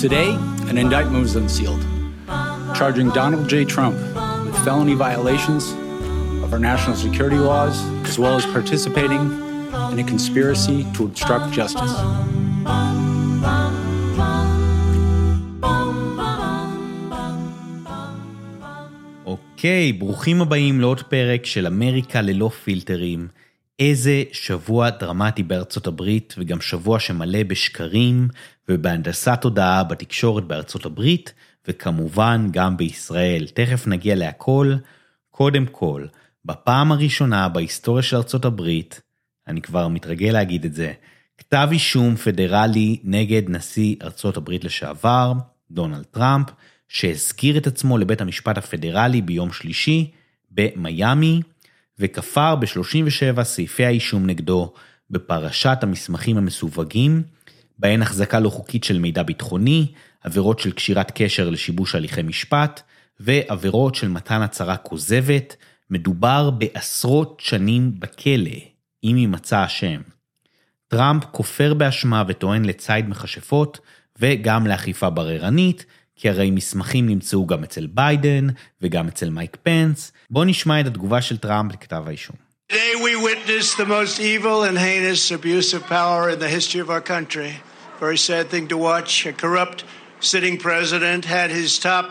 [0.00, 0.30] Today,
[0.70, 1.82] an indictment was unsealed,
[2.74, 3.66] charging Donald J.
[3.66, 3.96] Trump
[4.46, 5.72] with felony violations
[6.42, 7.76] of our national security laws,
[8.08, 9.20] as well as participating
[9.92, 11.94] in a conspiracy to obstruct justice.
[19.26, 23.28] אוקיי, ברוכים הבאים לעוד פרק של אמריקה ללא פילטרים.
[23.79, 28.27] איזה שבוע דרמטי בארצות הברית, וגם שבוע שמלא בשקרים
[28.69, 31.33] ובהנדסת תודעה בתקשורת בארצות הברית,
[31.67, 33.47] וכמובן גם בישראל.
[33.53, 34.73] תכף נגיע להכל.
[35.31, 36.05] קודם כל,
[36.45, 39.01] בפעם הראשונה בהיסטוריה של ארצות הברית,
[39.47, 40.93] אני כבר מתרגל להגיד את זה,
[41.37, 45.33] כתב אישום פדרלי נגד נשיא ארצות הברית לשעבר,
[45.71, 46.47] דונלד טראמפ,
[46.87, 50.11] שהזכיר את עצמו לבית המשפט הפדרלי ביום שלישי
[50.51, 51.41] במיאמי,
[51.99, 54.73] וכפר ב-37 סעיפי האישום נגדו
[55.09, 57.23] בפרשת המסמכים המסווגים,
[57.79, 59.91] בהן החזקה לא חוקית של מידע ביטחוני,
[60.23, 62.81] עבירות של קשירת קשר לשיבוש הליכי משפט,
[63.19, 65.55] ועבירות של מתן הצהרה כוזבת,
[65.89, 68.59] מדובר בעשרות שנים בכלא,
[69.03, 70.01] אם יימצא אשם.
[70.87, 73.79] טראמפ כופר באשמה וטוען לציד מכשפות,
[74.19, 75.85] וגם לאכיפה בררנית,
[76.16, 78.46] כי הרי מסמכים נמצאו גם אצל ביידן
[78.82, 80.12] וגם אצל מייק פנס.
[80.30, 82.36] בואו נשמע את התגובה של טראמפ לכתב האישום.
[82.72, 86.88] Today we witnessed the most evil and heinous abuse of power in the history of
[86.88, 87.52] our country.
[88.00, 89.26] Very sad thing to watch.
[89.26, 89.84] A corrupt
[90.20, 92.06] sitting president had his top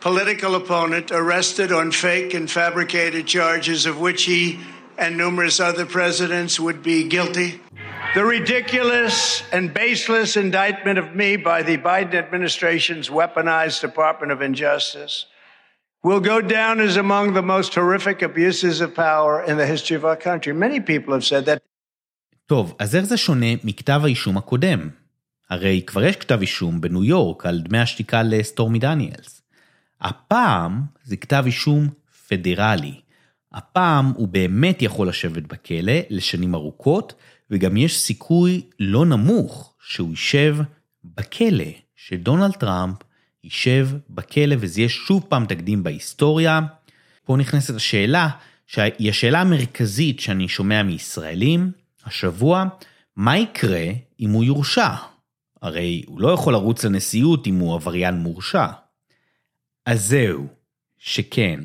[0.00, 4.42] political opponent arrested on fake and fabricated charges of which he
[4.98, 7.60] and numerous other presidents would be guilty.
[8.13, 15.27] The ridiculous and baseless indictment of me by the Biden administration's weaponized Department of Injustice
[16.03, 20.03] will go down as among the most horrific abuses of power in the history of
[20.03, 20.51] our country.
[20.51, 21.61] Many people have said that.
[22.45, 24.89] טוב, אז איך זה שונה מכתב האישום הקודם?
[25.49, 29.41] הרי כבר יש כתב אישום בניו יורק על דמי השתיקה לסטורמי דניאלס.
[30.01, 31.87] הפעם זה כתב אישום
[32.27, 33.01] פדרלי.
[33.53, 37.13] הפעם הוא באמת יכול לשבת בכלא לשנים ארוכות,
[37.51, 40.57] וגם יש סיכוי לא נמוך שהוא יישב
[41.05, 42.95] בכלא, שדונלד טראמפ
[43.43, 46.59] יישב בכלא וזה יהיה שוב פעם תקדים בהיסטוריה.
[47.25, 48.29] פה נכנסת השאלה,
[48.67, 51.71] שהיא השאלה המרכזית שאני שומע מישראלים
[52.05, 52.65] השבוע,
[53.15, 53.85] מה יקרה
[54.19, 54.93] אם הוא יורשע?
[55.61, 58.67] הרי הוא לא יכול לרוץ לנשיאות אם הוא עבריין מורשע.
[59.85, 60.47] אז זהו,
[60.97, 61.59] שכן.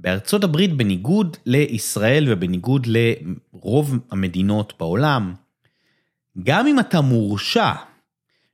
[0.00, 5.34] בארצות הברית, בניגוד לישראל ובניגוד לרוב המדינות בעולם,
[6.42, 7.72] גם אם אתה מורשע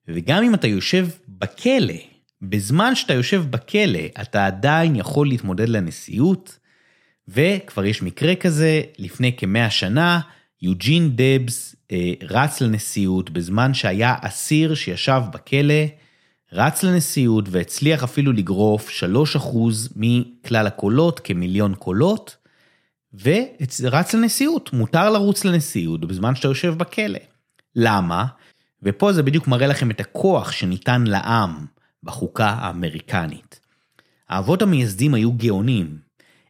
[0.09, 1.95] וגם אם אתה יושב בכלא,
[2.43, 6.59] בזמן שאתה יושב בכלא, אתה עדיין יכול להתמודד לנשיאות,
[7.29, 10.21] וכבר יש מקרה כזה, לפני כמאה שנה,
[10.63, 15.85] יוג'ין דבס אה, רץ לנשיאות בזמן שהיה אסיר שישב בכלא,
[16.53, 18.91] רץ לנשיאות והצליח אפילו לגרוף
[19.37, 19.57] 3%
[19.97, 22.37] מכלל הקולות, כמיליון קולות,
[23.23, 27.19] ורץ לנשיאות, מותר לרוץ לנשיאות בזמן שאתה יושב בכלא.
[27.77, 28.27] למה?
[28.83, 31.67] ופה זה בדיוק מראה לכם את הכוח שניתן לעם
[32.03, 33.61] בחוקה האמריקנית.
[34.29, 35.99] האבות המייסדים היו גאונים.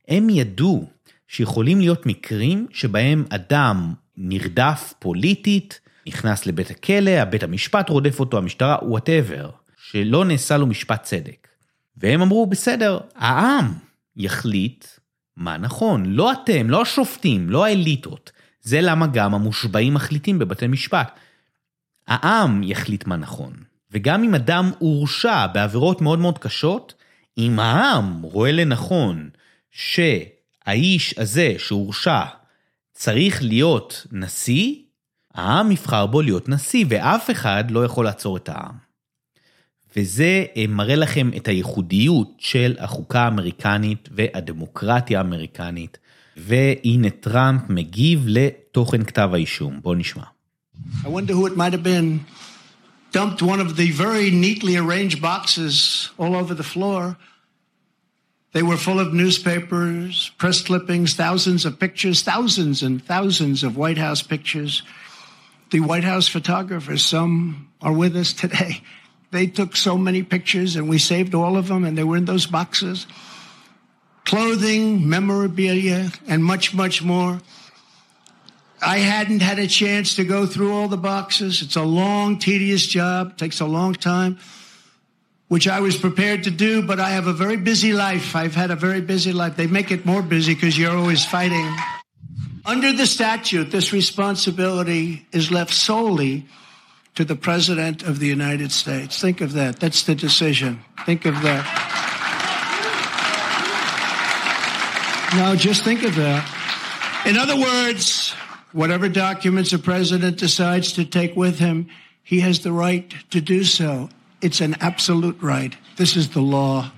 [0.08, 0.88] הם ידעו
[1.28, 8.76] שיכולים להיות מקרים שבהם אדם נרדף פוליטית, נכנס לבית הכלא, הבית המשפט רודף אותו, המשטרה,
[8.82, 9.50] וואטאבר.
[9.94, 11.48] שלא נעשה לו משפט צדק.
[11.96, 13.72] והם אמרו, בסדר, העם
[14.16, 14.86] יחליט
[15.36, 18.32] מה נכון, לא אתם, לא השופטים, לא האליטות.
[18.62, 21.18] זה למה גם המושבעים מחליטים בבתי משפט.
[22.06, 23.52] העם יחליט מה נכון.
[23.90, 26.94] וגם אם אדם הורשע בעבירות מאוד מאוד קשות,
[27.38, 29.30] אם העם רואה לנכון
[29.70, 32.24] שהאיש הזה שהורשע
[32.92, 34.74] צריך להיות נשיא,
[35.34, 38.83] העם יבחר בו להיות נשיא, ואף אחד לא יכול לעצור את העם.
[39.96, 45.98] וזה אה, מראה לכם את הייחודיות של החוקה האמריקנית והדמוקרטיה האמריקנית.
[46.36, 49.80] והנה טראמפ מגיב לתוכן כתב האישום.
[49.82, 50.22] בואו נשמע.
[51.04, 52.20] I wonder who it might have been.
[53.12, 57.16] Dumped one of the very neatly arranged boxes all over the floor.
[58.54, 63.98] They were full of newspapers, press clippings, thousands of pictures, thousands and thousands of White
[64.06, 64.82] House pictures.
[65.70, 68.72] The White House photographers, some are with us today.
[69.34, 72.24] They took so many pictures and we saved all of them and they were in
[72.24, 73.08] those boxes.
[74.24, 77.40] Clothing, memorabilia, and much, much more.
[78.80, 81.62] I hadn't had a chance to go through all the boxes.
[81.62, 84.38] It's a long, tedious job, takes a long time,
[85.48, 88.36] which I was prepared to do, but I have a very busy life.
[88.36, 89.56] I've had a very busy life.
[89.56, 91.68] They make it more busy because you're always fighting.
[92.64, 96.46] Under the statute, this responsibility is left solely
[97.14, 99.20] to the President of the United States.
[99.20, 99.80] Think of that.
[99.80, 100.72] That's the decision.
[101.06, 101.64] Think of that.
[105.38, 106.44] No, just think of that.
[107.30, 108.34] In other words,
[108.72, 111.88] whatever documents a president decides to take with him,
[112.22, 114.08] he has the right to do so.
[114.40, 115.72] It's an absolute right.
[115.96, 116.90] This is the law.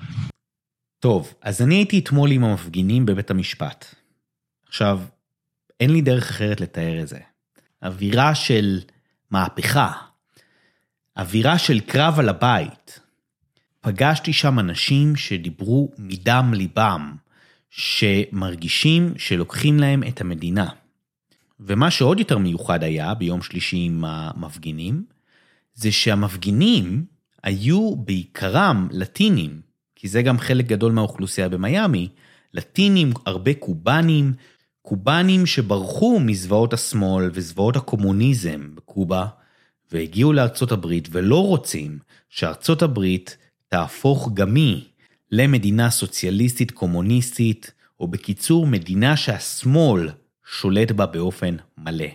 [1.00, 3.94] טוב, אז אני הייתי אתמול עם המפגינים בבית המשפט.
[4.68, 5.00] עכשיו,
[5.80, 7.18] אין לי דרך אחרת לתאר את זה.
[7.82, 8.80] אווירה של
[9.30, 9.92] מהפכה,
[11.16, 13.00] אווירה של קרב על הבית.
[13.80, 17.14] פגשתי שם אנשים שדיברו מדם ליבם,
[17.70, 20.68] שמרגישים שלוקחים להם את המדינה.
[21.60, 25.04] ומה שעוד יותר מיוחד היה ביום שלישי עם המפגינים,
[25.74, 27.04] זה שהמפגינים
[27.42, 29.60] היו בעיקרם לטינים,
[29.96, 32.08] כי זה גם חלק גדול מהאוכלוסייה במיאמי,
[32.54, 34.32] לטינים, הרבה קובנים,
[34.88, 39.26] קובנים שברחו מזוועות השמאל וזוועות הקומוניזם בקובה,
[39.92, 41.98] והגיעו לארצות הברית ולא רוצים
[42.28, 43.36] שארצות הברית
[43.68, 44.82] תהפוך גם היא
[45.30, 50.10] למדינה סוציאליסטית קומוניסטית, או בקיצור מדינה שהשמאל
[50.60, 52.08] שולט בה באופן מלא.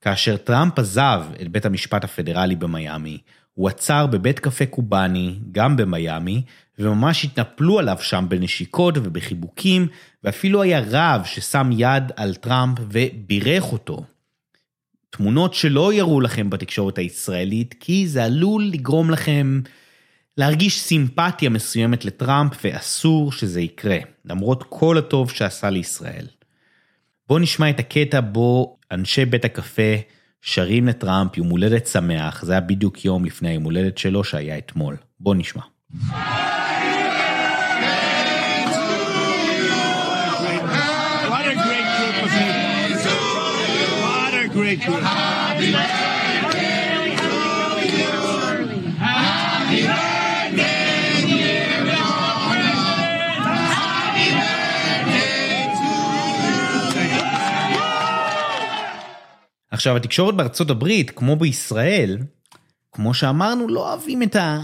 [0.00, 3.18] כאשר טראמפ עזב את בית המשפט הפדרלי במיאמי,
[3.54, 6.42] הוא עצר בבית קפה קובאני, גם במיאמי,
[6.78, 9.88] וממש התנפלו עליו שם בנשיקות ובחיבוקים,
[10.24, 14.04] ואפילו היה רב ששם יד על טראמפ ובירך אותו.
[15.10, 19.60] תמונות שלא יראו לכם בתקשורת הישראלית, כי זה עלול לגרום לכם
[20.36, 26.26] להרגיש סימפתיה מסוימת לטראמפ, ואסור שזה יקרה, למרות כל הטוב שעשה לישראל.
[27.28, 29.96] בואו נשמע את הקטע בו אנשי בית הקפה
[30.42, 34.96] שרים לטראמפ יום הולדת שמח, זה היה בדיוק יום לפני היום הולדת שלו שהיה אתמול.
[35.20, 35.62] בואו נשמע.
[44.58, 45.04] What a great group.
[59.70, 62.18] עכשיו, התקשורת בארצות הברית, כמו בישראל,
[62.92, 64.60] כמו שאמרנו, לא אוהבים את, ה...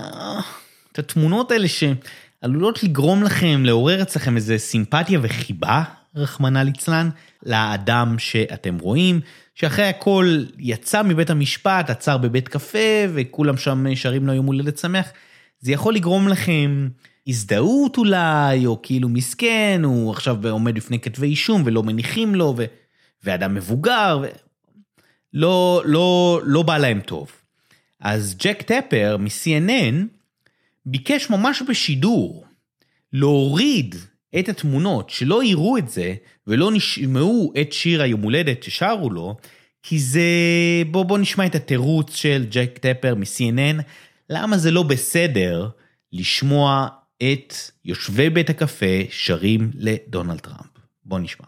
[0.92, 5.82] את התמונות האלה שעלולות לגרום לכם, לעורר אצלכם איזה סימפתיה וחיבה,
[6.16, 7.08] רחמנא ליצלן,
[7.42, 9.20] לאדם שאתם רואים,
[9.54, 12.78] שאחרי הכל יצא מבית המשפט, עצר בבית קפה,
[13.14, 15.08] וכולם שם שרים לו יום הולדת שמח.
[15.60, 16.88] זה יכול לגרום לכם
[17.26, 22.64] הזדהות אולי, או כאילו מסכן, הוא עכשיו עומד בפני כתבי אישום ולא מניחים לו, ו...
[23.24, 24.26] ואדם מבוגר, ו...
[25.34, 27.32] לא, לא, לא בא להם טוב.
[28.00, 29.94] אז ג'ק טפר מ-CNN
[30.86, 32.46] ביקש ממש בשידור
[33.12, 33.94] להוריד
[34.38, 36.14] את התמונות, שלא יראו את זה
[36.46, 39.36] ולא נשמעו את שיר היום הולדת ששרו לו,
[39.82, 40.20] כי זה...
[40.90, 43.82] בוא, בוא נשמע את התירוץ של ג'ק טפר מ-CNN,
[44.30, 45.68] למה זה לא בסדר
[46.12, 46.88] לשמוע
[47.22, 47.54] את
[47.84, 50.70] יושבי בית הקפה שרים לדונלד טראמפ.
[51.04, 51.46] בוא נשמע.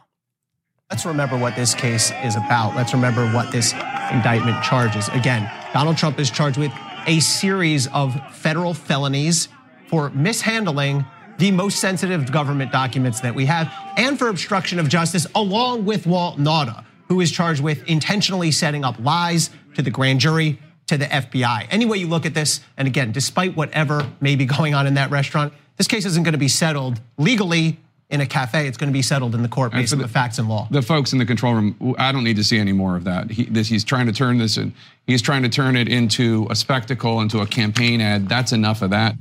[0.92, 2.76] Let's remember what this case is about.
[2.76, 3.68] Let's remember what this
[4.16, 5.08] indictment charges.
[5.08, 5.42] Again,
[5.74, 6.72] Donald Trump is charged with
[7.06, 8.08] a series of
[8.44, 9.48] federal felonies
[9.90, 11.04] for mishandling
[11.38, 16.06] the most sensitive government documents that we have and for obstruction of justice, along with
[16.06, 20.96] Walt Nauta, who is charged with intentionally setting up lies to the grand jury, to
[20.96, 21.66] the FBI.
[21.70, 24.94] Any way you look at this, and again, despite whatever may be going on in
[24.94, 27.78] that restaurant, this case isn't going to be settled legally
[28.08, 28.68] in a cafe.
[28.68, 30.68] It's going to be settled in the court based on the, the facts and law.
[30.70, 33.30] The folks in the control room, I don't need to see any more of that.
[33.30, 34.72] He, this, he's trying to turn this in,
[35.06, 38.28] he's trying to turn it into a spectacle, into a campaign ad.
[38.28, 39.16] That's enough of that.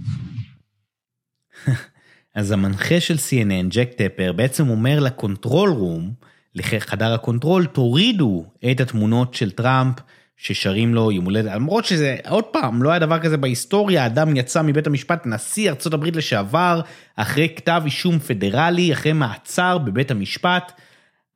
[2.35, 6.13] אז המנחה של CNN, ג'ייק טאפר, בעצם אומר ל control room,
[6.55, 9.95] לחדר הקונטרול, תורידו את התמונות של טראמפ
[10.37, 14.61] ששרים לו יום הולדת, למרות שזה, עוד פעם, לא היה דבר כזה בהיסטוריה, אדם יצא
[14.61, 16.81] מבית המשפט, נשיא הברית לשעבר,
[17.15, 20.71] אחרי כתב אישום פדרלי, אחרי מעצר בבית המשפט,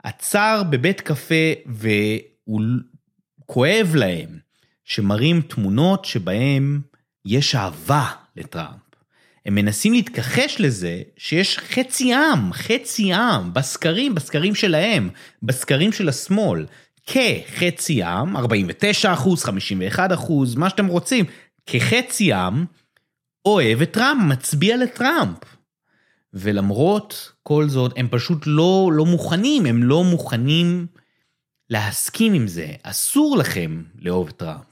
[0.03, 2.61] עצר בבית קפה והוא
[3.45, 4.39] כואב להם
[4.85, 6.81] שמראים תמונות שבהם
[7.25, 8.88] יש אהבה לטראמפ.
[9.45, 15.09] הם מנסים להתכחש לזה שיש חצי עם, חצי עם, בסקרים, בסקרים שלהם,
[15.43, 16.65] בסקרים של השמאל,
[17.05, 21.25] כחצי עם, 49 אחוז, 51 אחוז, מה שאתם רוצים,
[21.65, 22.65] כחצי עם,
[23.45, 25.37] אוהב את טראמפ, מצביע לטראמפ.
[26.33, 30.87] ולמרות כל זאת, הם פשוט לא, לא מוכנים, הם לא מוכנים
[31.69, 32.67] להסכים עם זה.
[32.83, 34.63] אסור לכם לאהוב את טראמפ.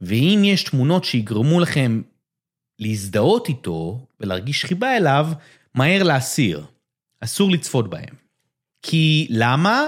[0.00, 2.02] ואם יש תמונות שיגרמו לכם
[2.78, 5.28] להזדהות איתו ולהרגיש חיבה אליו,
[5.74, 6.64] מהר להסיר.
[7.20, 8.14] אסור לצפות בהם.
[8.82, 9.86] כי למה?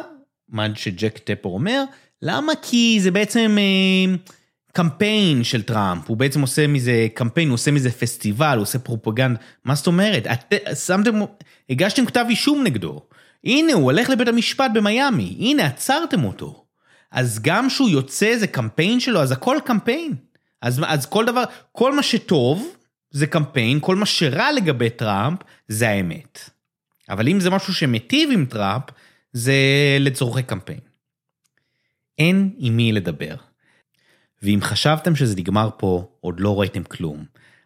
[0.48, 1.84] מה שג'ק טפר אומר,
[2.22, 2.52] למה?
[2.62, 4.16] כי זה בעצם אה,
[4.72, 9.40] קמפיין של טראמפ, הוא בעצם עושה מזה קמפיין, הוא עושה מזה פסטיבל, הוא עושה פרופגנדה,
[9.64, 10.26] מה זאת אומרת?
[10.26, 10.54] את,
[10.86, 11.20] שמתם,
[11.70, 13.02] הגשתם כתב אישום נגדו,
[13.44, 16.64] הנה הוא הולך לבית המשפט במיאמי, הנה עצרתם אותו.
[17.12, 20.14] אז גם כשהוא יוצא זה קמפיין שלו, אז הכל קמפיין.
[20.62, 22.68] אז, אז כל דבר, כל מה שטוב
[23.10, 25.38] זה קמפיין, כל מה שרע לגבי טראמפ
[25.68, 26.50] זה האמת.
[27.08, 28.84] אבל אם זה משהו שמיטיב עם טראמפ,
[29.32, 29.56] זה
[30.00, 30.80] לצורכי קמפיין.
[32.18, 33.34] אין עם מי לדבר.
[34.42, 37.24] ואם חשבתם שזה נגמר פה, עוד לא ראיתם כלום.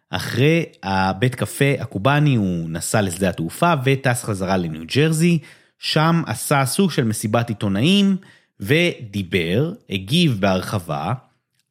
[0.09, 5.39] אחרי הבית קפה הקובאני הוא נסע לשדה התעופה וטס חזרה לניו ג'רזי,
[5.79, 8.17] שם עשה סוג של מסיבת עיתונאים
[8.59, 11.13] ודיבר, הגיב בהרחבה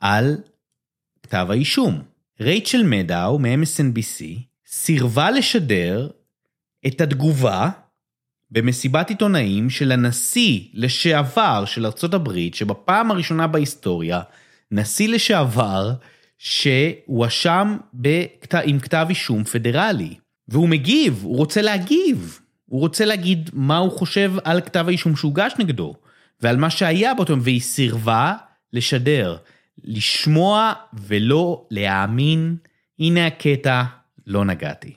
[0.01, 0.37] על
[1.23, 2.12] כתב האישום.
[2.43, 4.25] רייצ'ל מדאו מ-MSNBC
[4.67, 6.09] סירבה לשדר
[6.87, 7.71] את התגובה
[8.51, 14.21] במסיבת עיתונאים של הנשיא לשעבר של ארצות הברית, שבפעם הראשונה בהיסטוריה,
[14.71, 15.93] נשיא לשעבר
[16.39, 18.55] שהואשם בכת...
[18.65, 20.15] עם כתב אישום פדרלי.
[20.49, 22.41] והוא מגיב, הוא רוצה להגיב.
[22.67, 25.95] הוא רוצה להגיד מה הוא חושב על כתב האישום שהוגש נגדו,
[26.41, 28.35] ועל מה שהיה באותו יום, והיא סירבה
[28.73, 29.37] לשדר.
[29.84, 32.58] לשמוע ולא להאמין,
[33.00, 33.84] הנה הקטע,
[34.28, 34.94] לא נגעתי.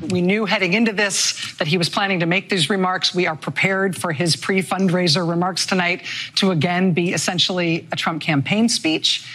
[0.00, 3.14] We knew heading into this that he was planning to make these remarks.
[3.14, 6.02] We are prepared for his pre fundraiser remarks tonight
[6.36, 9.26] to again be essentially a Trump campaign speech.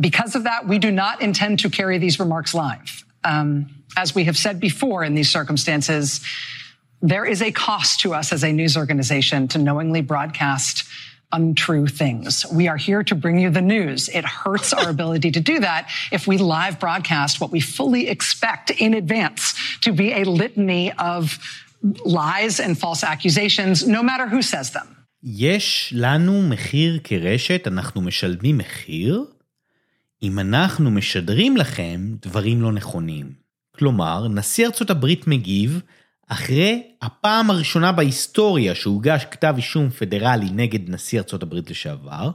[0.00, 3.04] Because of that, we do not intend to carry these remarks live.
[3.24, 3.50] Um,
[3.96, 6.20] as we have said before in these circumstances,
[7.02, 10.84] there is a cost to us as a news organization to knowingly broadcast
[11.32, 12.46] untrue things.
[12.52, 14.08] We are here to bring you the news.
[14.08, 18.70] It hurts our ability to do that if we live broadcast what we fully expect
[18.70, 21.38] in advance to be a litany of
[22.04, 24.94] lies and false accusations, no matter who says them.
[25.22, 29.24] יש לנו מחיר כרשת, אנחנו משלמים מחיר,
[30.22, 33.32] אם אנחנו משדרים לכם דברים לא נכונים.
[33.76, 35.80] כלומר, נשיא ארצות הברית מגיב
[36.27, 42.31] אחרי הפעם הראשונה בהיסטוריה שהוגש כתב אישום פדרלי נגד נשיא ארצות הברית לשעבר,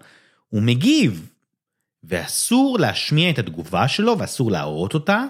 [0.48, 1.30] הוא מגיב,
[2.04, 5.24] ואסור להשמיע את התגובה שלו ואסור להראות אותה.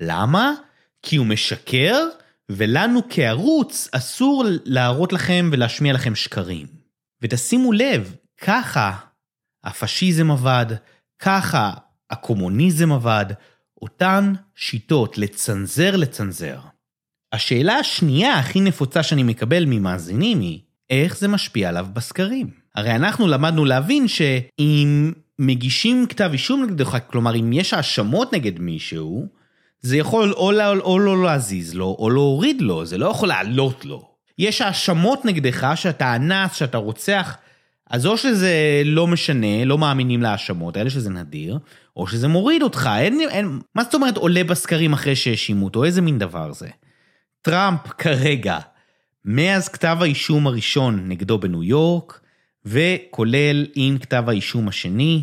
[0.00, 0.52] למה?
[1.02, 2.08] כי הוא משקר,
[2.48, 6.66] ולנו כערוץ אסור להראות לכם ולהשמיע לכם שקרים.
[7.22, 8.96] ותשימו לב, ככה
[9.64, 10.66] הפשיזם עבד,
[11.18, 11.72] ככה
[12.10, 13.26] הקומוניזם עבד,
[13.82, 16.58] אותן שיטות לצנזר לצנזר.
[17.32, 20.58] השאלה השנייה הכי נפוצה שאני מקבל ממאזינים היא,
[20.90, 22.50] איך זה משפיע עליו בסקרים?
[22.74, 29.26] הרי אנחנו למדנו להבין שאם מגישים כתב אישום נגדך, כלומר אם יש האשמות נגד מישהו,
[29.80, 33.84] זה יכול או לא, או לא להזיז לו, או להוריד לו, זה לא יכול לעלות
[33.84, 34.08] לו.
[34.38, 37.36] יש האשמות נגדך שאתה אנס, שאתה רוצח,
[37.90, 41.58] אז או שזה לא משנה, לא מאמינים להאשמות האלה, שזה נדיר,
[41.96, 46.02] או שזה מוריד אותך, אין, אין, מה זאת אומרת עולה בסקרים אחרי שהאשימו אותו, איזה
[46.02, 46.68] מין דבר זה?
[47.46, 48.58] טראמפ כרגע,
[49.24, 52.20] מאז כתב האישום הראשון נגדו בניו יורק,
[52.64, 55.22] וכולל עם כתב האישום השני,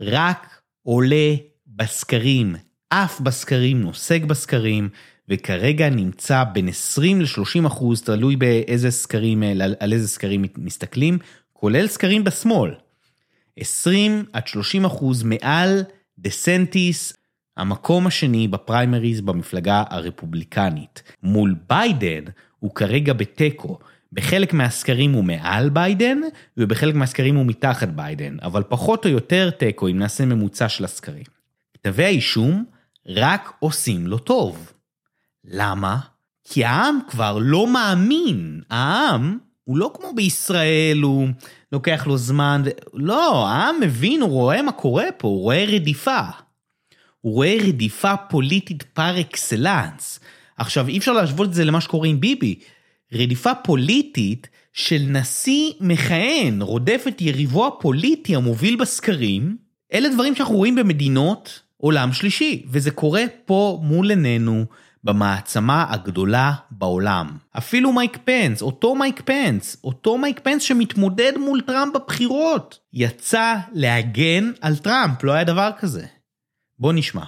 [0.00, 1.34] רק עולה
[1.66, 2.56] בסקרים,
[2.88, 4.88] אף בסקרים, נוסק בסקרים,
[5.28, 9.42] וכרגע נמצא בין 20 ל-30 אחוז, תלוי באיזה סקרים,
[9.80, 11.18] על איזה סקרים מסתכלים,
[11.52, 12.74] כולל סקרים בשמאל.
[13.56, 15.84] 20 עד 30 אחוז מעל
[16.18, 17.12] דה סנטיס,
[17.58, 21.02] המקום השני בפריימריז במפלגה הרפובליקנית.
[21.22, 22.24] מול ביידן
[22.58, 23.78] הוא כרגע בתיקו.
[24.12, 26.20] בחלק מהסקרים הוא מעל ביידן,
[26.56, 31.24] ובחלק מהסקרים הוא מתחת ביידן, אבל פחות או יותר תיקו אם נעשה ממוצע של הסקרים.
[31.74, 32.64] כתבי האישום
[33.06, 34.72] רק עושים לו טוב.
[35.44, 35.98] למה?
[36.44, 38.60] כי העם כבר לא מאמין.
[38.70, 41.28] העם הוא לא כמו בישראל, הוא
[41.72, 42.62] לוקח לו זמן.
[42.94, 46.20] לא, העם מבין, הוא רואה מה קורה פה, הוא רואה רדיפה.
[47.28, 50.20] הוא רואה רדיפה פוליטית פר אקסלנס.
[50.56, 52.54] עכשיו, אי אפשר להשוות את זה למה שקורה עם ביבי.
[53.12, 59.56] רדיפה פוליטית של נשיא מכהן, רודף את יריבו הפוליטי המוביל בסקרים,
[59.92, 64.64] אלה דברים שאנחנו רואים במדינות עולם שלישי, וזה קורה פה מול עינינו.
[65.04, 67.36] במעצמה הגדולה בעולם.
[67.58, 74.50] אפילו מייק פנס, אותו מייק פנס, אותו מייק פנס שמתמודד מול טראמפ בבחירות, יצא להגן
[74.60, 76.06] על טראמפ, לא היה דבר כזה.
[76.78, 77.24] בוא נשמע.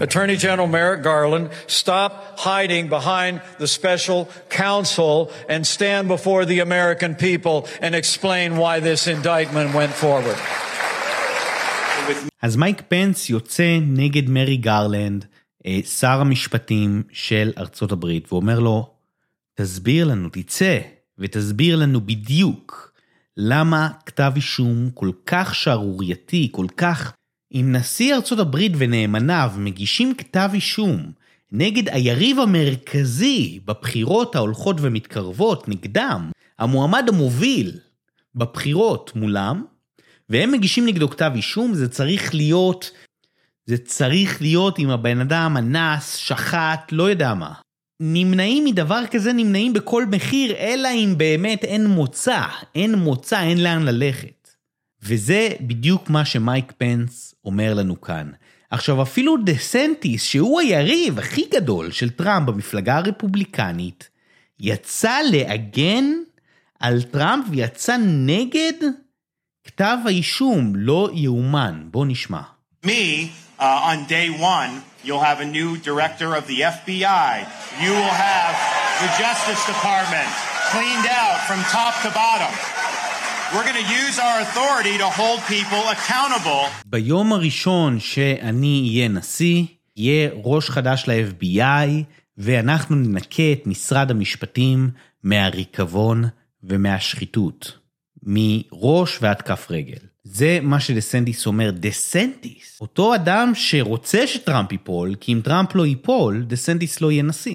[0.00, 7.14] Attorney General Merrick Garland, stop hiding behind the special counsel and stand before the American
[7.14, 10.38] people and explain why this indictment went forward.
[12.42, 15.24] אז מייק פנס יוצא נגד מרי גרלנד,
[15.84, 18.90] שר המשפטים של ארצות הברית, ואומר לו,
[19.54, 20.78] תסביר לנו, תצא
[21.18, 22.92] ותסביר לנו בדיוק
[23.36, 27.12] למה כתב אישום כל כך שערורייתי, כל כך...
[27.54, 31.12] אם נשיא ארצות הברית ונאמניו מגישים כתב אישום
[31.52, 37.78] נגד היריב המרכזי בבחירות ההולכות ומתקרבות נגדם, המועמד המוביל
[38.34, 39.64] בבחירות מולם,
[40.28, 42.90] והם מגישים נגדו כתב אישום, זה צריך להיות,
[43.66, 47.52] זה צריך להיות אם הבן אדם אנס, שחט, לא יודע מה.
[48.00, 52.42] נמנעים מדבר כזה, נמנעים בכל מחיר, אלא אם באמת אין מוצא,
[52.74, 54.41] אין מוצא, אין לאן ללכת.
[55.02, 58.30] וזה בדיוק מה שמייק פנס אומר לנו כאן.
[58.70, 64.08] עכשיו, אפילו דה סנטיס, שהוא היריב הכי גדול של טראמפ במפלגה הרפובליקנית,
[64.60, 66.04] יצא להגן
[66.80, 68.72] על טראמפ ויצא נגד
[69.64, 70.72] כתב האישום.
[70.76, 71.82] לא יאומן.
[71.90, 72.40] בוא נשמע.
[72.84, 73.30] Me,
[73.60, 74.72] uh, on day one,
[75.04, 77.32] you'll have a new director of the FBI.
[77.82, 78.54] You will have
[79.02, 80.30] the Justice Department
[80.72, 82.52] cleaned out from top to bottom.
[83.54, 86.84] We're going to use our authority to hold people accountable.
[86.86, 89.64] ביום הראשון שאני אהיה נשיא,
[89.96, 91.88] יהיה ראש חדש ל-FBI,
[92.38, 94.90] ואנחנו ננקה את משרד המשפטים
[95.22, 96.24] מהריקבון
[96.62, 97.78] ומהשחיתות.
[98.22, 99.98] מראש ועד כף רגל.
[100.24, 101.70] זה מה שדסנטיס אומר.
[101.70, 107.54] דסנטיס, אותו אדם שרוצה שטראמפ ייפול, כי אם טראמפ לא ייפול, דסנטיס לא יהיה נשיא.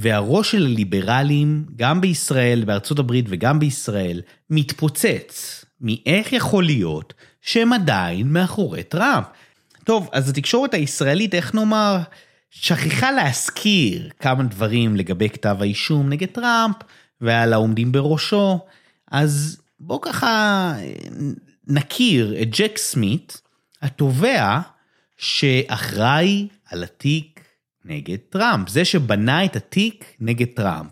[0.00, 8.32] והראש של הליברלים, גם בישראל, בארצות הברית וגם בישראל, מתפוצץ מאיך יכול להיות שהם עדיין
[8.32, 9.26] מאחורי טראמפ.
[9.84, 11.98] טוב, אז התקשורת הישראלית, איך נאמר,
[12.50, 16.76] שכחה להזכיר כמה דברים לגבי כתב האישום נגד טראמפ
[17.20, 18.58] ועל העומדים בראשו,
[19.10, 20.74] אז בואו ככה
[21.66, 23.40] נכיר את ג'ק סמית,
[23.82, 24.60] התובע
[25.18, 27.39] שאחראי על התיק
[27.84, 30.90] נגד טראמפ, זה שבנה את התיק נגד טראמפ.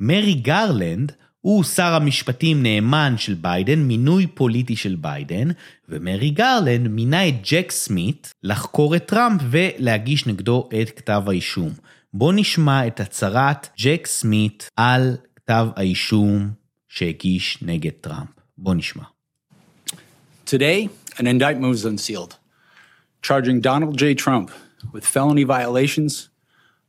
[0.00, 5.48] מריק גרלנד הוא שר המשפטים נאמן של ביידן, מינוי פוליטי של ביידן,
[5.88, 11.72] ומריק גרלנד מינה את ג'ק סמית לחקור את טראמפ ולהגיש נגדו את כתב האישום.
[12.14, 16.50] בואו נשמע את הצהרת ג'ק סמית על כתב האישום
[16.88, 18.28] שהגיש נגד טראמפ.
[18.58, 19.02] בואו נשמע.
[20.46, 22.34] Today, an indictment was unsealed,
[23.22, 24.14] charging Donald J.
[24.24, 24.50] Trump
[24.92, 26.28] with felony violations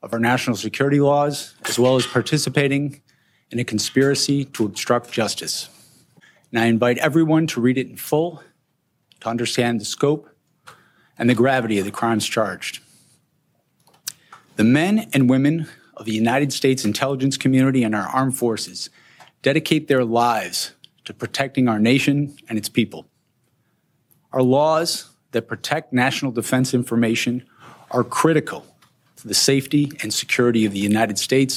[0.02, 3.02] of our national security laws, as well as participating
[3.52, 5.70] in a conspiracy to obstruct justice.
[6.52, 8.44] And I invite everyone to read it in full
[9.22, 10.30] to understand the scope
[11.18, 12.82] and the gravity of the crimes charged.
[14.56, 18.90] The men and women of the United States intelligence community and our armed forces
[19.42, 20.74] dedicate their lives
[21.06, 23.08] to protecting our nation and its people.
[24.32, 27.46] Our laws that protect national defense information
[27.94, 28.62] are critical
[29.18, 31.54] to the safety and security of the United States,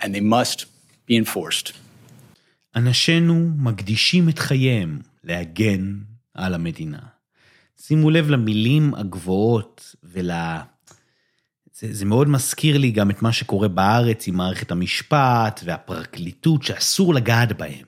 [0.00, 0.66] and they must
[1.06, 1.72] be enforced.
[2.76, 5.98] אנשינו מקדישים את חייהם להגן
[6.34, 6.98] על המדינה.
[7.80, 10.30] שימו לב למילים הגבוהות ול...
[11.78, 17.14] זה, זה מאוד מזכיר לי גם את מה שקורה בארץ עם מערכת המשפט והפרקליטות, שאסור
[17.14, 17.86] לגעת בהם.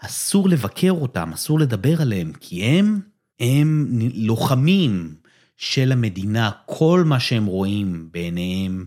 [0.00, 3.00] אסור לבקר אותם, אסור לדבר עליהם, כי הם,
[3.40, 5.14] הם לוחמים
[5.56, 6.50] של המדינה.
[6.66, 8.86] כל מה שהם רואים בעיניהם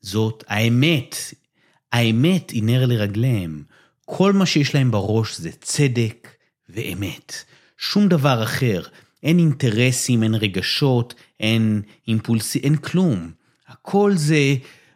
[0.00, 1.16] זאת האמת.
[1.92, 3.62] האמת היא נר לרגליהם.
[4.04, 6.28] כל מה שיש להם בראש זה צדק
[6.68, 7.34] ואמת.
[7.78, 8.82] שום דבר אחר.
[9.22, 13.30] אין אינטרסים, אין רגשות, אין אימפולסי, אין כלום.
[13.68, 14.54] הכל זה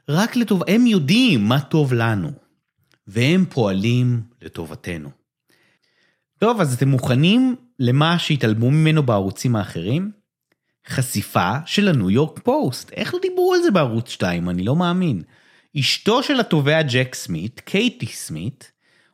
[0.09, 2.33] רק לטוב, הם יודעים מה טוב לנו,
[3.07, 5.11] והם פועלים לטובתנו.
[6.39, 10.11] טוב, אז אתם מוכנים למה שהתעלמו ממנו בערוצים האחרים?
[10.89, 12.93] חשיפה של הניו יורק פוסט.
[12.93, 14.51] איך לא דיברו על זה בערוץ 2?
[14.51, 15.23] אני לא מאמין.
[15.79, 18.73] אשתו של התובע ג'ק סמית, קייטי סמית,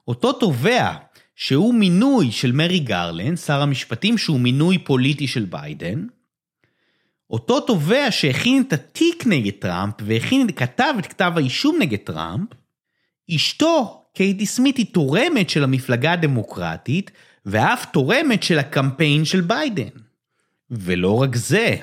[0.09, 0.94] אותו תובע
[1.37, 6.06] שהוא מינוי של מריק גרלנד, שר המשפטים, שהוא מינוי פוליטי של ביידן,
[7.30, 12.48] אותו תובע שהכין את התיק נגד טראמפ והכין, כתב את כתב האישום נגד טראמפ,
[13.35, 17.11] אשתו, קייטי סמית, היא תורמת של המפלגה הדמוקרטית,
[17.46, 19.88] ואף תורמת של הקמפיין של ביידן.
[20.70, 21.76] ולא רק זה,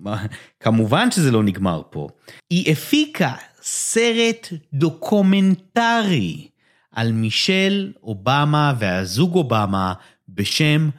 [0.60, 2.08] כמובן שזה לא נגמר פה.
[2.50, 6.48] היא הפיקה סרט דוקומנטרי
[6.92, 9.92] על מישל אובמה והזוג אובמה
[10.28, 10.90] בשם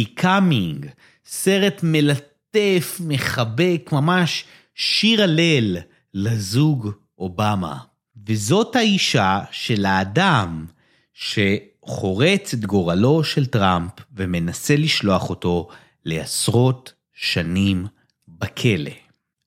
[0.00, 0.86] Becoming,
[1.24, 5.76] סרט מלטף, מחבק, ממש שיר הלל
[6.14, 7.78] לזוג אובמה.
[8.26, 10.66] וזאת האישה של האדם
[11.14, 15.68] שחורץ את גורלו של טראמפ ומנסה לשלוח אותו
[16.04, 17.86] לעשרות שנים
[18.28, 18.90] בכלא.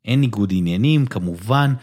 [0.06, 1.74] אין ניגוד עניינים, כמובן,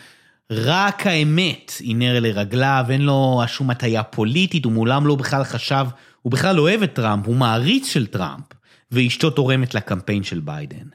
[0.51, 5.87] רק האמת היא נר לרגליו, אין לו שום הטיה פוליטית, הוא מעולם לא בכלל חשב,
[6.23, 8.45] הוא בכלל אוהב את טראמפ, הוא מעריץ של טראמפ,
[8.91, 10.87] ואשתו תורמת לקמפיין של ביידן.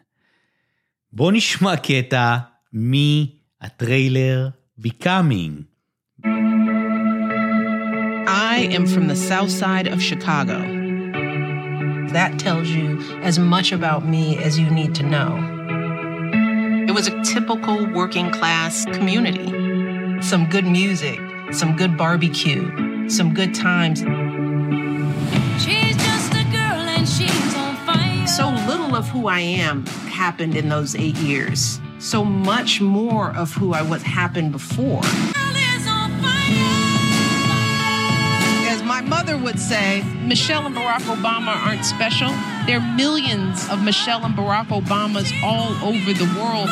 [1.14, 2.38] בואו נשמע קטע
[2.74, 5.68] מהטריילר Becoming.
[8.26, 10.83] I am from the south side of Chicago.
[12.12, 16.86] That tells you as much about me as you need to know.
[16.88, 20.22] It was a typical working class community.
[20.22, 21.20] Some good music,
[21.52, 24.00] some good barbecue, some good times.
[25.64, 28.28] She's just a girl and she's on fire.
[28.28, 31.80] So little of who I am happened in those eight years.
[32.00, 35.02] So much more of who I was happened before.
[39.34, 42.30] Mother would say, Michelle and Barack Obama aren't special.
[42.68, 46.70] There are millions of Michelle and Barack Obamas all over the world.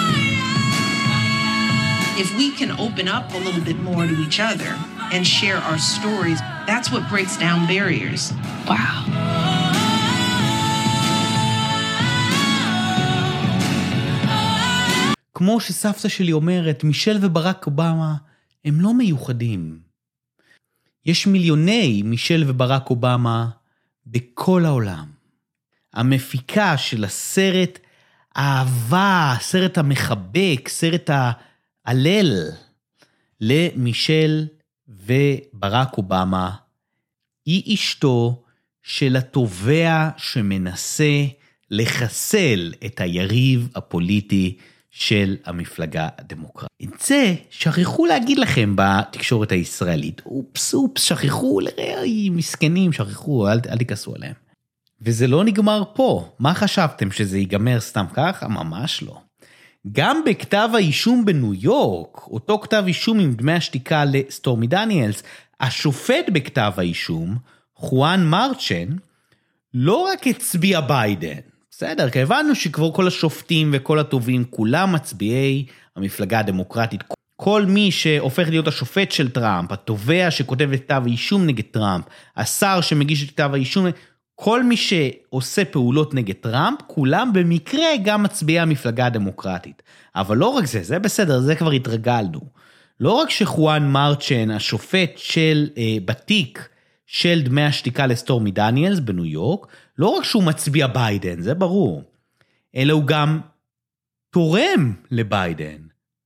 [2.24, 4.78] If we can open up a little bit more to each other
[5.14, 8.32] and share our stories, that's what breaks down barriers.
[8.68, 9.08] Wow.
[15.34, 18.14] כמו שסבתא שלי אומרת, מישל וברק אובמה
[18.66, 19.91] הם לא מיוחדים.
[21.06, 23.50] יש מיליוני מישל וברק אובמה
[24.06, 25.06] בכל העולם.
[25.94, 27.80] המפיקה של הסרט
[28.36, 31.10] האהבה, הסרט המחבק, סרט
[31.86, 32.50] ההלל
[33.42, 34.48] למישל
[34.88, 36.52] וברק אובמה,
[37.46, 38.44] היא אשתו
[38.84, 41.26] של התובע שמנסה
[41.70, 44.58] לחסל את היריב הפוליטי
[44.92, 46.72] של המפלגה הדמוקרטית.
[46.84, 50.22] את זה שכחו להגיד לכם בתקשורת הישראלית.
[50.26, 54.34] אופס, אופס, שכחו, לראי, מסכנים, שכחו, אל, אל תכעסו עליהם.
[55.02, 56.34] וזה לא נגמר פה.
[56.40, 58.48] מה חשבתם, שזה ייגמר סתם ככה?
[58.48, 59.18] ממש לא.
[59.92, 65.24] גם בכתב האישום בניו יורק, אותו כתב אישום עם דמי השתיקה לסטורמי דניאלס,
[65.60, 67.38] השופט בכתב האישום,
[67.76, 68.88] חואן מרצ'ן,
[69.74, 71.40] לא רק הצביע ביידן,
[71.84, 75.66] בסדר, כי הבנו שכבר כל השופטים וכל הטובים, כולם מצביעי
[75.96, 77.04] המפלגה הדמוקרטית.
[77.36, 82.06] כל מי שהופך להיות השופט של טראמפ, התובע שכותב את כתב האישום נגד טראמפ,
[82.38, 83.86] השר שמגיש את כתב האישום,
[84.36, 89.84] כל מי שעושה פעולות נגד טראמפ, כולם במקרה גם מצביעי המפלגה הדמוקרטית.
[90.16, 92.42] אבל לא רק זה, זה בסדר, זה כבר התרגלנו.
[93.00, 96.70] לא רק שחואן מרצ'ן, השופט של, אה, בתיק
[97.06, 99.68] של דמי השתיקה לסטורמי דניאלס בניו יורק,
[100.02, 102.04] לא רק שהוא מצביע ביידן, זה ברור,
[102.76, 103.40] אלא הוא גם
[104.30, 105.78] תורם לביידן.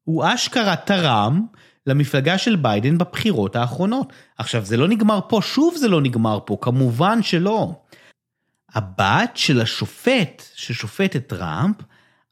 [0.03, 1.45] הוא אשכרה תרם
[1.87, 4.13] למפלגה של ביידן בבחירות האחרונות.
[4.37, 7.81] עכשיו, זה לא נגמר פה, שוב זה לא נגמר פה, כמובן שלא.
[8.73, 11.75] הבת של השופט ששופט את טראמפ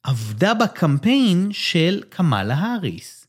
[0.04, 3.28] עבדה בקמפיין של קמאלה האריס.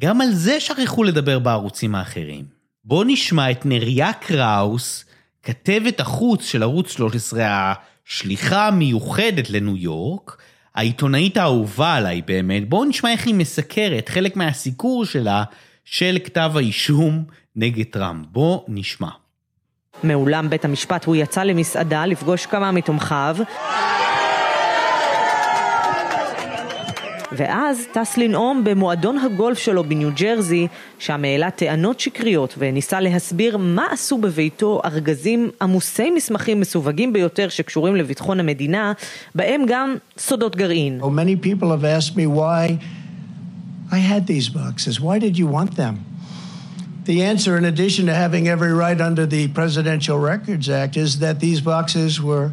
[0.00, 2.44] גם על זה שכחו לדבר בערוצים האחרים.
[2.84, 5.04] בואו נשמע את נריה קראוס,
[5.46, 7.72] כתבת החוץ של ערוץ 13,
[8.06, 10.36] השליחה המיוחדת לניו יורק,
[10.74, 15.44] העיתונאית האהובה עליי באמת, בואו נשמע איך היא מסקרת חלק מהסיקור שלה
[15.84, 17.24] של כתב האישום
[17.56, 18.26] נגד טראמפ.
[18.30, 19.08] בואו נשמע.
[20.04, 23.36] מאולם בית המשפט הוא יצא למסעדה לפגוש כמה מתומכיו
[27.36, 30.66] ואז טס לנאום במועדון הגולף שלו בניו ג'רזי,
[30.98, 37.96] שם העלה טענות שקריות וניסה להסביר מה עשו בביתו ארגזים עמוסי מסמכים מסווגים ביותר שקשורים
[37.96, 38.92] לביטחון המדינה,
[39.34, 41.00] בהם גם סודות גרעין.
[41.02, 41.06] Oh?
[47.06, 51.38] The answer, in addition to having every right under the Presidential Records Act, is that
[51.38, 52.50] these boxes were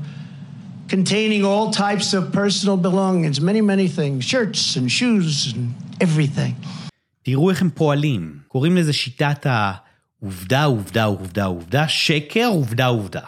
[0.94, 5.64] containing all types of personal belongings, many, many things, shirts and shoes and
[6.04, 6.68] everything.
[7.24, 8.40] תראו איך הם פועלים.
[8.48, 13.22] קוראים לזה שיטת העובדה, עובדה, עובדה, עובדה, שקר, עובדה, עובדה.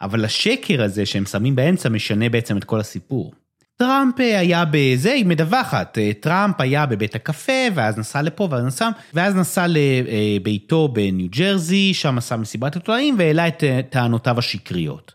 [0.00, 3.32] אבל השקר הזה שהם שמים באמצע משנה בעצם את כל הסיפור.
[3.76, 9.34] טראמפ היה בזה, היא מדווחת, טראמפ היה בבית הקפה, ואז נסע לפה, ואז נסע, ואז
[9.34, 15.14] נסע לביתו בניו ג'רזי, שם עשה מסיבת עיתונאים, והעלה את טענותיו השקריות.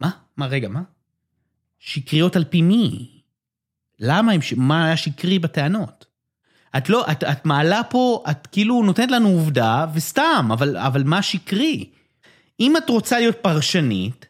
[0.00, 0.10] מה?
[0.36, 0.80] מה, רגע, מה?
[1.86, 3.08] שקריות על פי מי?
[4.00, 6.06] למה הם, מה היה שקרי בטענות?
[6.76, 11.22] את לא, את, את מעלה פה, את כאילו נותנת לנו עובדה, וסתם, אבל, אבל מה
[11.22, 11.90] שקרי?
[12.60, 14.26] אם את רוצה להיות פרשנית,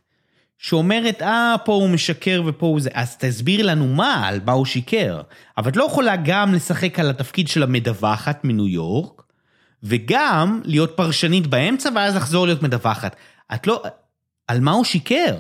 [0.58, 4.66] שאומרת, אה, פה הוא משקר ופה הוא זה, אז תסביר לנו מה, על מה הוא
[4.66, 5.22] שיקר.
[5.58, 9.22] אבל את לא יכולה גם לשחק על התפקיד של המדווחת מניו יורק,
[9.82, 13.16] וגם להיות פרשנית באמצע, ואז לחזור להיות מדווחת.
[13.54, 13.82] את לא,
[14.48, 15.36] על מה הוא שיקר?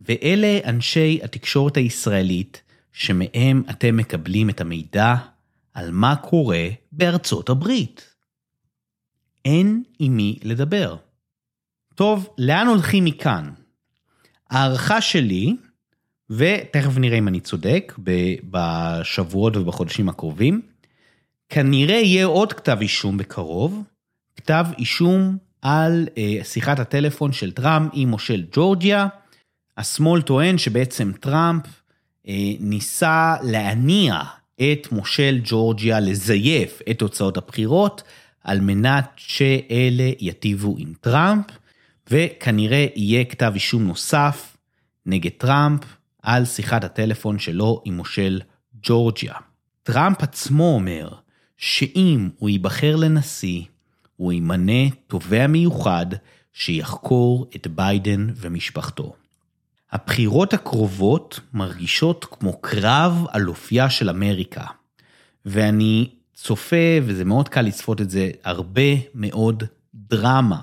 [0.00, 5.14] ואלה אנשי התקשורת הישראלית שמהם אתם מקבלים את המידע
[5.74, 8.14] על מה קורה בארצות הברית.
[9.44, 10.96] אין עם מי לדבר.
[11.94, 13.50] טוב, לאן הולכים מכאן?
[14.50, 15.56] ההערכה שלי,
[16.30, 17.92] ותכף נראה אם אני צודק,
[18.50, 20.60] בשבועות ובחודשים הקרובים,
[21.48, 23.82] כנראה יהיה עוד כתב אישום בקרוב,
[24.36, 29.06] כתב אישום על אה, שיחת הטלפון של טראמפ עם מושל ג'ורג'יה.
[29.76, 31.64] השמאל טוען שבעצם טראמפ
[32.28, 34.20] אה, ניסה להניע
[34.56, 38.02] את מושל ג'ורג'יה לזייף את תוצאות הבחירות,
[38.44, 41.44] על מנת שאלה יטיבו עם טראמפ,
[42.10, 44.56] וכנראה יהיה כתב אישום נוסף
[45.06, 45.80] נגד טראמפ
[46.22, 48.40] על שיחת הטלפון שלו עם מושל
[48.82, 49.34] ג'ורג'יה.
[49.82, 51.08] טראמפ עצמו אומר
[51.56, 53.62] שאם הוא ייבחר לנשיא,
[54.16, 56.06] הוא ימנה תובע מיוחד
[56.52, 59.14] שיחקור את ביידן ומשפחתו.
[59.92, 64.64] הבחירות הקרובות מרגישות כמו קרב על אופייה של אמריקה,
[65.44, 69.62] ואני צופה, וזה מאוד קל לצפות את זה, הרבה מאוד
[69.94, 70.60] דרמה.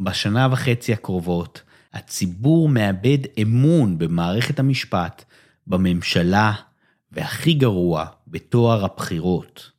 [0.00, 5.24] בשנה וחצי הקרובות, הציבור מאבד אמון במערכת המשפט,
[5.66, 6.52] בממשלה,
[7.12, 9.70] והכי גרוע, בתואר הבחירות.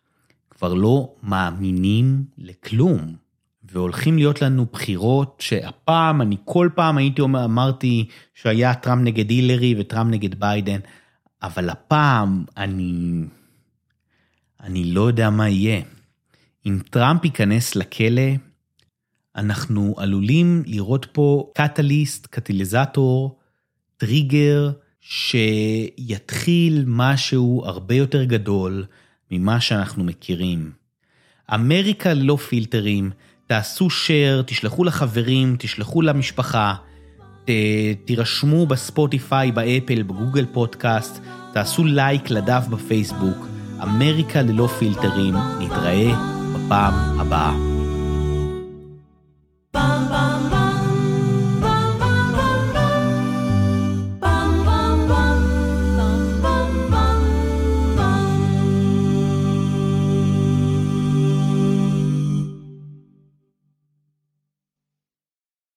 [0.49, 3.22] כבר לא מאמינים לכלום.
[3.73, 9.75] והולכים להיות לנו בחירות שהפעם, אני כל פעם הייתי אומר, אמרתי שהיה טראמפ נגד הילרי
[9.79, 10.79] וטראמפ נגד ביידן,
[11.43, 13.23] אבל הפעם אני,
[14.61, 15.81] אני לא יודע מה יהיה.
[16.65, 18.31] אם טראמפ ייכנס לכלא,
[19.35, 23.39] אנחנו עלולים לראות פה catalyst, קטליזטור,
[23.97, 28.85] טריגר, שיתחיל משהו הרבה יותר גדול
[29.31, 30.71] ממה שאנחנו מכירים.
[31.53, 33.11] אמריקה ללא פילטרים,
[33.53, 36.73] תעשו share, תשלחו לחברים, תשלחו למשפחה,
[37.45, 37.49] ת,
[38.05, 41.21] תירשמו בספוטיפיי, באפל, בגוגל פודקאסט,
[41.53, 43.47] תעשו לייק לדף בפייסבוק.
[43.83, 46.11] אמריקה ללא פילטרים, נתראה
[46.53, 47.72] בפעם הבאה.